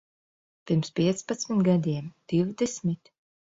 [0.71, 2.09] Pirms piecpadsmit gadiem?
[2.35, 3.15] Divdesmit?